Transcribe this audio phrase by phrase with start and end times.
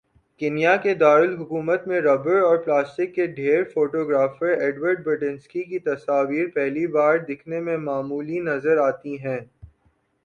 [0.41, 6.47] Kenya کے دارلحکومت میں ربڑ اور پلاسٹک کے ڈھیر فوٹو گرافر ایڈورڈ برٹینسکی کی تصاویر
[6.55, 9.39] پہلی بار دکھنے میں معمولی ضرور نظر آتی ہیں